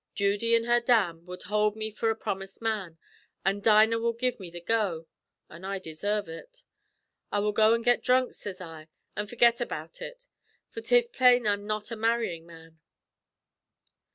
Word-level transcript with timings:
Judy 0.15 0.55
an' 0.55 0.63
her 0.63 0.79
dam 0.79 1.27
will 1.27 1.37
hould 1.45 1.75
me 1.75 1.91
for 1.91 2.09
a 2.09 2.15
promust 2.15 2.59
man, 2.59 2.97
an' 3.45 3.59
Dinah 3.59 3.99
will 3.99 4.13
give 4.13 4.39
me 4.39 4.49
the 4.49 4.59
go, 4.59 5.05
an' 5.47 5.63
I 5.63 5.77
desarve 5.77 6.27
ut. 6.27 6.63
I 7.31 7.37
will 7.37 7.51
go 7.51 7.75
an' 7.75 7.83
get 7.83 8.03
dhrunk,' 8.03 8.33
sez 8.33 8.59
I, 8.59 8.87
'an' 9.15 9.27
forgit 9.27 9.61
about 9.61 10.01
ut, 10.01 10.25
for 10.69 10.81
'tis 10.81 11.07
plain 11.07 11.45
I'm 11.45 11.67
not 11.67 11.91
a 11.91 11.95
marryin' 11.95 12.47
man.' 12.47 12.79